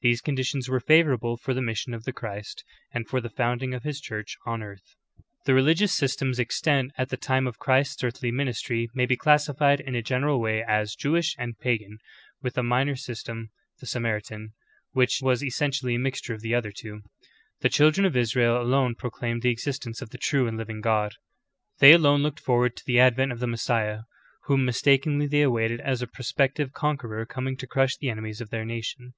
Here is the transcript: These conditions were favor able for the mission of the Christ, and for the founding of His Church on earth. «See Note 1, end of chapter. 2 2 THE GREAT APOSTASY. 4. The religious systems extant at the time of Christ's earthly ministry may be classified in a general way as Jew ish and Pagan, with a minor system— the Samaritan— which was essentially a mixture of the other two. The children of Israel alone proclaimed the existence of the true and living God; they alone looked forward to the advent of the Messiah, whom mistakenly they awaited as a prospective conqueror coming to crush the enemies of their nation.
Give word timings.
These 0.00 0.22
conditions 0.22 0.70
were 0.70 0.80
favor 0.80 1.12
able 1.12 1.36
for 1.36 1.52
the 1.52 1.60
mission 1.60 1.92
of 1.92 2.04
the 2.04 2.12
Christ, 2.14 2.64
and 2.90 3.06
for 3.06 3.20
the 3.20 3.28
founding 3.28 3.74
of 3.74 3.82
His 3.82 4.00
Church 4.00 4.34
on 4.46 4.62
earth. 4.62 4.78
«See 4.78 4.78
Note 4.78 4.78
1, 4.78 4.78
end 4.78 4.80
of 4.80 5.26
chapter. 5.28 5.52
2 5.52 5.52
2 5.52 5.52
THE 5.52 5.52
GREAT 5.52 5.52
APOSTASY. 5.52 5.52
4. 5.52 5.52
The 5.52 5.54
religious 5.62 5.92
systems 5.92 6.40
extant 6.40 6.92
at 6.96 7.08
the 7.10 7.16
time 7.18 7.46
of 7.46 7.58
Christ's 7.58 8.04
earthly 8.04 8.30
ministry 8.30 8.90
may 8.94 9.04
be 9.04 9.16
classified 9.18 9.80
in 9.80 9.94
a 9.94 10.00
general 10.00 10.40
way 10.40 10.64
as 10.66 10.94
Jew 10.96 11.16
ish 11.16 11.36
and 11.38 11.58
Pagan, 11.58 11.98
with 12.40 12.56
a 12.56 12.62
minor 12.62 12.96
system— 12.96 13.50
the 13.80 13.84
Samaritan— 13.86 14.54
which 14.92 15.18
was 15.20 15.44
essentially 15.44 15.96
a 15.96 15.98
mixture 15.98 16.32
of 16.32 16.40
the 16.40 16.54
other 16.54 16.72
two. 16.72 17.02
The 17.60 17.68
children 17.68 18.06
of 18.06 18.16
Israel 18.16 18.62
alone 18.62 18.94
proclaimed 18.94 19.42
the 19.42 19.50
existence 19.50 20.00
of 20.00 20.08
the 20.08 20.16
true 20.16 20.48
and 20.48 20.56
living 20.56 20.80
God; 20.80 21.16
they 21.80 21.92
alone 21.92 22.22
looked 22.22 22.40
forward 22.40 22.74
to 22.76 22.84
the 22.86 22.98
advent 23.00 23.32
of 23.32 23.38
the 23.40 23.46
Messiah, 23.46 24.04
whom 24.44 24.64
mistakenly 24.64 25.26
they 25.26 25.42
awaited 25.42 25.82
as 25.82 26.00
a 26.00 26.06
prospective 26.06 26.72
conqueror 26.72 27.26
coming 27.26 27.54
to 27.58 27.66
crush 27.66 27.98
the 27.98 28.08
enemies 28.08 28.40
of 28.40 28.48
their 28.48 28.64
nation. 28.64 29.12